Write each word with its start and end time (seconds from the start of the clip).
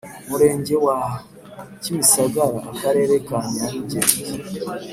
Murenge 0.29 0.75
wa 0.85 0.97
kimisagara 1.83 2.57
akarere 2.71 3.15
ka 3.27 3.37
nyarugenge 3.53 4.21